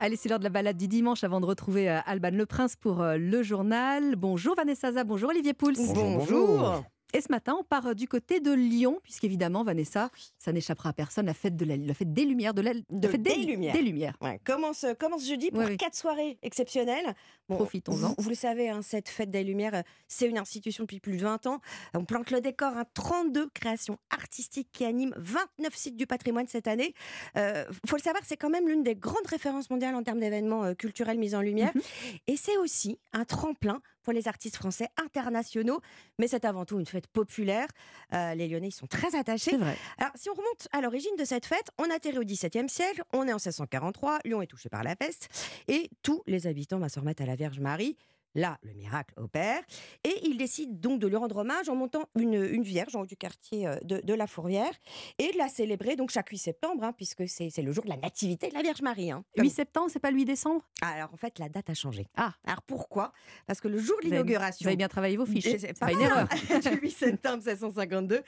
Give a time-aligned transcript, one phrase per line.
[0.00, 2.76] Allez, c'est l'heure de la balade du dimanche avant de retrouver euh, Alban Le Prince
[2.76, 4.16] pour euh, le journal.
[4.16, 5.72] Bonjour Vanessa bonjour Olivier Pouls.
[5.76, 6.84] Bonjour.
[7.14, 10.92] Et ce matin, on part euh, du côté de Lyon, puisqu'évidemment, Vanessa, ça n'échappera à
[10.92, 12.54] personne, la fête, de la, la fête des Lumières.
[12.54, 13.72] De la, De fête des Lumières.
[13.72, 14.16] Des Lumières.
[14.20, 15.76] Ouais, commence, commence jeudi pour oui.
[15.76, 17.14] quatre soirées exceptionnelles.
[17.48, 18.08] Bon, Profitons-en.
[18.08, 21.16] Vous, vous le savez, hein, cette fête des Lumières, euh, c'est une institution depuis plus
[21.16, 21.60] de 20 ans.
[21.94, 26.66] On plante le décor, hein, 32 créations artistiques qui animent 29 sites du patrimoine cette
[26.66, 26.94] année.
[27.36, 30.64] Il faut le savoir, c'est quand même l'une des grandes références mondiales en termes d'événements
[30.64, 31.70] euh, culturels mis en lumière.
[31.74, 31.82] Mhm.
[32.26, 35.80] Et c'est aussi un tremplin pour les artistes français internationaux.
[36.18, 37.66] Mais c'est avant tout une fête populaire.
[38.12, 39.52] Euh, les Lyonnais y sont très attachés.
[39.52, 39.76] C'est vrai.
[39.98, 43.26] Alors, si on remonte à l'origine de cette fête, on atterrit au XVIIe siècle, on
[43.26, 45.28] est en 1643, Lyon est touché par la peste,
[45.66, 47.96] et tous les habitants vont se remettre à la Vierge Marie.
[48.34, 49.60] Là, le miracle opère,
[50.02, 53.06] et ils décident donc de lui rendre hommage en montant une, une vierge en haut
[53.06, 54.72] du quartier euh, de, de la Fourvière,
[55.18, 57.96] et de la célébrer donc chaque 8 septembre, hein, puisque c'est le jour de la
[57.96, 59.10] nativité de la Vierge Marie.
[59.12, 59.24] hein.
[59.36, 60.62] Comme- 8 septembre, c'est pas le 8 décembre?
[60.82, 62.08] Alors, en fait, la date a changé.
[62.16, 62.32] Ah.
[62.46, 63.12] Alors, pourquoi?
[63.46, 64.64] Parce que le jour de l'inauguration...
[64.64, 65.44] Vous avez bien travaillé vos fiches.
[65.58, 66.26] C'est pas pas une erreur.
[66.72, 68.22] du 8 septembre 1652, euh,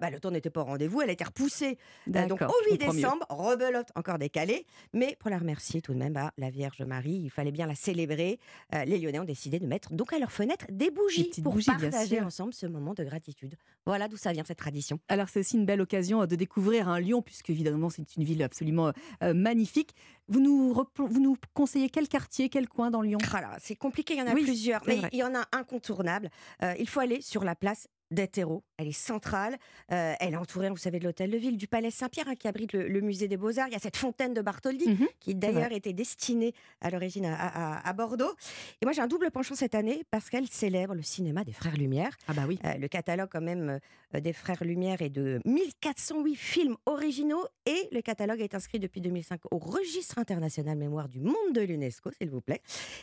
[0.00, 1.76] bah, le tour n'était pas au rendez-vous, elle a été repoussée
[2.14, 3.00] euh, donc au je 8 comprends mieux.
[3.00, 7.20] décembre, rebelote encore décalée, mais pour la remercier tout de même, bah, la Vierge Marie,
[7.24, 8.38] il fallait bien la célébrer.
[8.74, 11.66] Euh, les Lyonnais ont décidé de mettre donc à leur fenêtre des bougies pour bougies,
[11.66, 13.56] partager ensemble ce moment de gratitude.
[13.86, 14.98] Voilà d'où ça vient cette tradition.
[15.08, 18.24] Alors c'est aussi une belle occasion euh, de découvrir un Lyon, puisque évidemment c'est une
[18.24, 19.94] ville absolument euh, magnifique.
[20.28, 23.18] Vous nous, vous nous conseillez quel quartier, quel coin dans Lyon?
[23.30, 25.08] Voilà, c'est compliqué, il y en a Oui, plusieurs, mais vrai.
[25.12, 26.30] il y en a un incontournable.
[26.62, 27.88] Euh, il faut aller sur la place
[28.26, 28.62] terreaux.
[28.76, 29.56] Elle est centrale.
[29.92, 32.48] Euh, elle est entourée, vous savez, de l'hôtel de ville, du palais Saint-Pierre hein, qui
[32.48, 33.68] abrite le, le musée des Beaux-Arts.
[33.68, 35.06] Il y a cette fontaine de Bartholdi Mhm.
[35.20, 37.34] qui d'ailleurs était destinée à l'origine à,
[37.78, 38.32] à- à Bordeaux.
[38.80, 41.76] Et moi, j'ai un double penchant cette année parce qu'elle célèbre le cinéma des Frères
[41.76, 42.16] Lumière.
[42.28, 42.58] Ah bah oui.
[42.64, 43.78] Euh, le catalogue quand même
[44.14, 49.00] euh, des Frères Lumière est de 1408 films originaux et le catalogue est inscrit depuis
[49.00, 52.60] 2005 au registre international mémoire du monde de l'UNESCO, s'il vous plaît.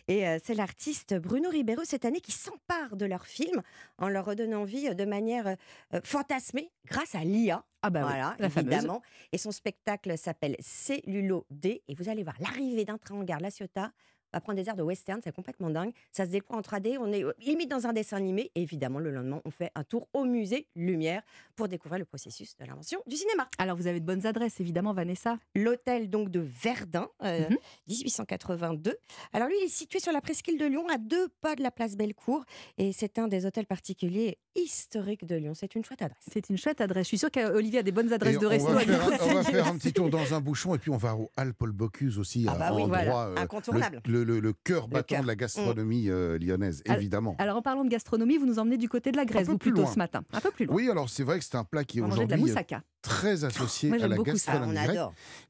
[0.07, 3.61] Et c'est l'artiste Bruno Ribeiro cette année qui s'empare de leurs films
[3.97, 7.63] en leur redonnant vie de manière euh, fantasmée grâce à l'IA.
[7.81, 8.73] Ah bah oui, voilà, la fameuse.
[8.73, 9.01] évidemment.
[9.31, 11.83] Et son spectacle s'appelle Cellulo D.
[11.87, 13.91] Et vous allez voir l'arrivée d'un train en gare La Ciotat
[14.33, 15.91] va prendre des airs de western, c'est complètement dingue.
[16.11, 18.51] Ça se déploie en 3D, on est limite dans un dessin animé.
[18.55, 21.21] Et évidemment, le lendemain, on fait un tour au musée Lumière
[21.55, 23.47] pour découvrir le processus de l'invention du cinéma.
[23.57, 25.37] Alors vous avez de bonnes adresses, évidemment, Vanessa.
[25.55, 27.57] L'hôtel donc de Verdun, euh, Mhm.
[27.87, 28.95] 1882.
[29.33, 31.71] Alors lui, il est situé sur la presqu'île de Lyon, à deux pas de la
[31.71, 32.43] place Bellecour.
[32.77, 35.53] Et c'est un des hôtels particuliers historiques de Lyon.
[35.55, 36.23] C'est une chouette adresse.
[36.31, 37.03] C'est une chouette adresse.
[37.05, 38.71] Je suis sûre qu'Olivier a des bonnes Et adresses de on, resto.
[38.71, 40.79] va à nous faire, un- on va faire un petit tour dans un bouchon et
[40.79, 43.35] puis on va au Hall Paul Bocuse aussi, Ah un bah oui, endroit voilà, euh,
[43.37, 44.01] incontournable.
[44.07, 47.35] le, le- le cœur battant de la gastronomie euh, lyonnaise, évidemment.
[47.39, 49.81] Alors en parlant de gastronomie, vous nous emmenez du côté de la Grèce, plus plutôt
[49.81, 49.91] loin.
[49.91, 50.23] ce matin.
[50.33, 50.75] Un peu plus loin.
[50.75, 54.03] Oui, alors c'est vrai que c'est un plat qui est aujourd'hui euh, très associé Moi,
[54.03, 54.51] à la beaucoup ça.
[54.53, 54.99] Ah, gastronomie grecque,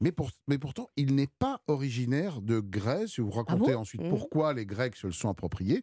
[0.02, 3.20] mais, pour- mais pourtant il n'est pas originaire de Grèce.
[3.20, 4.10] Vous raconter bon ensuite Mhm.
[4.10, 5.82] pourquoi les Grecs se le sont appropriés.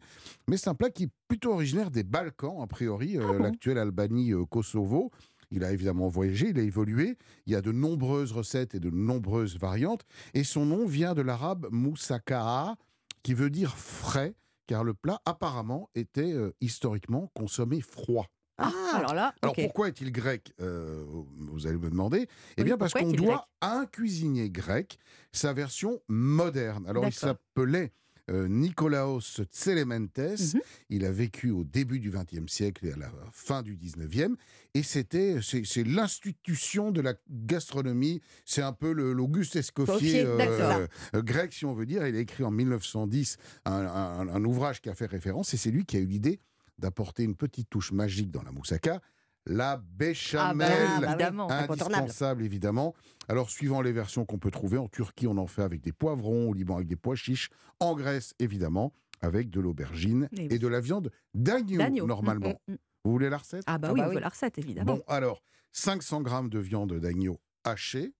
[0.48, 3.42] Mais c'est un plat qui est plutôt originaire des Balkans, a priori, euh, Ah bon
[3.42, 5.10] l'actuelle Albanie, euh, Kosovo.
[5.54, 7.16] Il a évidemment voyagé, il a évolué.
[7.46, 10.02] Il y a de nombreuses recettes et de nombreuses variantes.
[10.34, 12.74] Et son nom vient de l'arabe moussaka,
[13.22, 14.34] qui veut dire frais,
[14.66, 18.26] car le plat apparemment était euh, historiquement consommé froid.
[18.58, 21.04] Ah, alors là, Alors pourquoi est-il grec euh,
[21.38, 22.28] Vous allez me demander?
[22.56, 24.98] Eh Oui, bien parce qu'on doit à un cuisinier grec
[25.32, 26.84] sa version moderne.
[26.88, 27.92] Alors il s'appelait
[28.30, 29.20] euh, Nikolaos
[29.52, 30.18] Tselementes.
[30.18, 30.60] Mhm.
[30.90, 34.36] Il a vécu au début du XXe siècle et à la fin du XIXe.
[34.74, 38.20] Et c'était, c'est, l'institution de la gastronomie.
[38.44, 40.86] C'est un peu l'Auguste Escoffier d'accord.
[41.14, 42.06] euh, grec, si on veut dire.
[42.06, 43.36] Il a écrit en 1910
[43.66, 45.54] un, un- un ouvrage qui a fait référence.
[45.54, 46.40] Et c'est lui qui a eu l'idée
[46.78, 49.00] d'apporter une petite touche magique dans la moussaka.
[49.46, 51.50] La béchamel, Ah bah, bah évidemment.
[51.50, 52.02] Incontournable.
[52.04, 52.94] indispensable évidemment.
[53.28, 56.48] Alors suivant les versions qu'on peut trouver, en Turquie on en fait avec des poivrons,
[56.48, 57.50] au Liban avec des pois chiches,
[57.80, 60.58] en Grèce évidemment avec de l'aubergine et, oui.
[60.58, 62.06] de la viande d'agneau D'agneau.
[62.06, 62.58] normalement.
[62.68, 62.78] Mm, mm, mm.
[63.04, 63.64] Vous voulez la recette?
[63.66, 64.14] Ah bah Ah oui, bah on oui.
[64.16, 64.94] veut la recette, évidemment.
[64.96, 68.14] Bon alors 500 grammes de viande d'agneau hachée.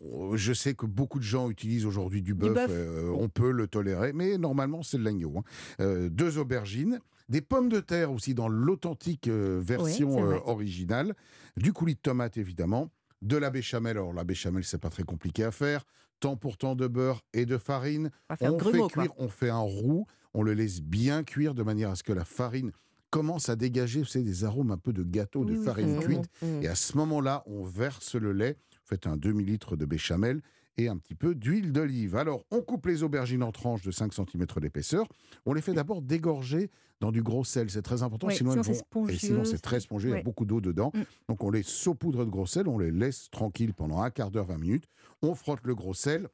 [0.00, 2.70] Oh, Je sais que beaucoup de gens utilisent aujourd'hui du bœuf, bœuf.
[2.70, 5.38] euh, on peut le tolérer, mais normalement c'est de l'agneau.
[5.38, 5.42] hein.
[5.80, 11.14] Euh, deux aubergines, des pommes de terre aussi dans l'authentique euh, version c'est euh, originale,
[11.56, 12.90] du coulis de tomate évidemment,
[13.22, 13.96] de la béchamel.
[13.96, 15.84] Alors la béchamel c'est pas très compliqué à faire,
[16.20, 18.10] tant pour tant de beurre et de farine.
[18.40, 19.02] on on grumeau, fait quoi.
[19.04, 22.12] cuire, on fait un roux, on le laisse bien cuire de manière à ce que
[22.12, 22.72] la farine
[23.10, 26.28] commence à dégager, savez, des arômes un peu de gâteau, de Oui, farine c'est cuite.
[26.42, 26.62] Mmh.
[26.62, 30.42] Et à ce moment-là, on verse le lait, faites un demi-litre de béchamel
[30.78, 32.16] et un petit peu d'huile d'olive.
[32.16, 35.06] Alors, on coupe les aubergines en tranches de 5 cm d'épaisseur.
[35.44, 36.70] On les fait d'abord dégorger
[37.00, 37.68] dans du gros sel.
[37.68, 40.18] C'est très important, Oui, sinon, sinon c'est vont- Et sinon, c'est très spongieux, il y
[40.18, 40.92] a beaucoup d'eau dedans.
[40.94, 41.02] Mm.
[41.28, 44.46] Donc, on les saupoudre de gros sel, on les laisse tranquilles pendant un quart d'heure,
[44.46, 44.84] 20 minutes.
[45.20, 46.28] On frotte le gros sel.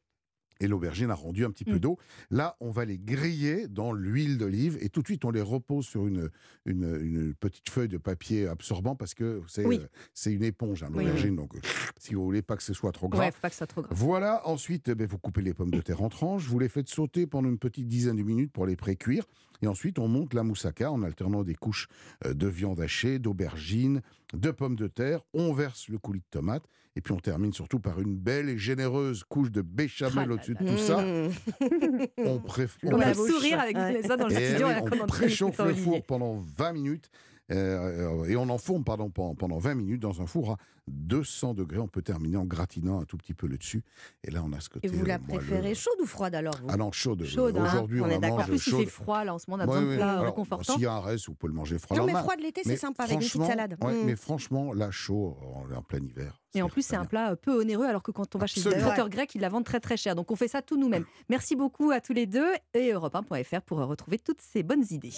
[0.61, 1.79] Et l'aubergine a rendu un petit peu Mm.
[1.81, 1.99] d'eau.
[2.31, 5.87] Là, on va les griller dans l'huile d'olive et tout de suite, on les repose
[5.87, 6.31] sur une,
[6.67, 9.81] une, une petite feuille de papier absorbant parce que c'est Oui.
[9.83, 11.37] euh, c'est une éponge, hein, Oui, l'aubergine.
[11.37, 11.61] Donc, euh,
[11.99, 13.67] si vous voulez pas que ce soit trop gras, Ouais, faut pas que ce soit
[13.67, 16.69] trop voilà, ensuite, eh ben, vous coupez les pommes de terre en tranches, vous les
[16.69, 19.25] faites sauter pendant une petite dizaine de minutes pour les pré-cuire.
[19.63, 21.89] Et ensuite, on monte la moussaka en alternant des couches
[22.27, 24.03] euh, de viande hachée, d'aubergine,
[24.35, 25.21] de pommes de terre.
[25.33, 26.65] On verse le coulis de tomate.
[26.97, 30.35] Et puis, on termine surtout par une belle et généreuse couche de béchamel Ah là
[30.35, 31.03] au-dessus de tout ça.
[31.03, 31.31] Mmh.
[32.19, 33.31] On, préf- on On a la le préf- bouche.
[33.33, 34.03] sourire avec Ouais.
[34.03, 34.67] ça dans le et studio.
[34.67, 37.11] oui, là, on comme en préchauffe le four pendant 20 minutes.
[37.53, 40.57] Euh, euh, et on enfourne pardon, pendant, pendant 20 minutes dans un four à
[40.89, 41.79] 200 degrés.
[41.79, 43.83] On peut terminer en gratinant un tout petit peu le dessus.
[44.23, 44.87] Et là, on a ce côté.
[44.87, 46.67] Et vous la euh, préférez chaude ou froide alors vous?
[46.71, 47.25] Ah non, chaude.
[47.25, 47.65] Chaude, hein.
[47.67, 48.45] Aujourd'hui, On on, est d'accord.
[48.45, 48.81] Plus, il chaude.
[48.85, 50.73] fait froid, là, en ce moment, on a Ouais, besoin de plats réconfortants.
[50.75, 52.63] S'il y a un reste, vous pouvez le manger froid Non mais froid de l'été,
[52.65, 53.77] c'est sympa avec une petite salade.
[53.83, 54.07] ouais, Mmh.
[54.07, 55.37] Mais franchement, là, chaud,
[55.75, 56.41] en plein hiver.
[56.57, 58.61] Et en c'est plus, c'est un plat peu onéreux, alors que quand on va chez
[58.63, 60.15] le traiteur grec, ils la vendent très très cher.
[60.15, 61.05] Donc on fait ça tout nous-mêmes.
[61.29, 65.11] Merci beaucoup à tous les deux et Europe1.fr pour retrouver toutes ces bonnes idées.